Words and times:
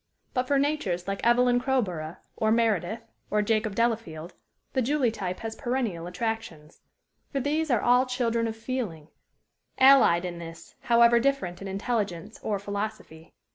But 0.33 0.47
for 0.47 0.57
natures 0.57 1.07
like 1.07 1.23
Evelyn 1.23 1.59
Crowborough 1.61 2.17
or 2.35 2.51
Meredith 2.51 3.03
or 3.29 3.43
Jacob 3.43 3.75
Delafield 3.75 4.33
the 4.73 4.81
Julie 4.81 5.11
type 5.11 5.41
has 5.41 5.55
perennial 5.55 6.07
attractions. 6.07 6.81
For 7.31 7.39
these 7.39 7.69
are 7.69 7.81
all 7.81 8.07
children 8.07 8.47
of 8.47 8.55
feeling, 8.57 9.09
allied 9.77 10.25
in 10.25 10.39
this, 10.39 10.73
however 10.79 11.19
different 11.19 11.61
in 11.61 11.67
intelligence 11.67 12.39
or 12.41 12.57
philosophy. 12.57 13.35